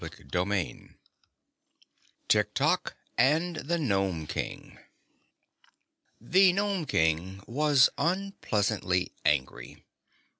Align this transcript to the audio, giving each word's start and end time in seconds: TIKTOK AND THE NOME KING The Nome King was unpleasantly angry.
TIKTOK 2.27 2.95
AND 3.19 3.55
THE 3.57 3.77
NOME 3.77 4.25
KING 4.25 4.79
The 6.19 6.51
Nome 6.53 6.85
King 6.87 7.43
was 7.45 7.87
unpleasantly 7.99 9.13
angry. 9.23 9.85